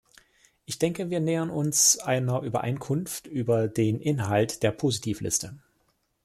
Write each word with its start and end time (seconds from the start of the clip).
Ich 0.65 0.79
denke, 0.79 1.11
wir 1.11 1.19
nähern 1.19 1.51
uns 1.51 1.99
einer 1.99 2.41
Übereinkunft 2.41 3.27
über 3.27 3.67
den 3.67 3.99
Inhalt 4.01 4.63
der 4.63 4.71
Positivliste. 4.71 5.59